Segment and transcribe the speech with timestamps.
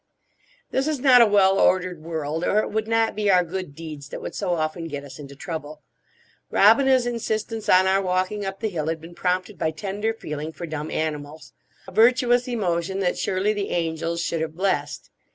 [0.71, 4.09] This is not a well ordered world, or it would not be our good deeds
[4.09, 5.83] that would so often get us into trouble.
[6.49, 10.65] Robina's insistence on our walking up the hill had been prompted by tender feeling for
[10.65, 11.53] dumb animals:
[11.87, 15.11] a virtuous emotion that surely the angels should have blessed.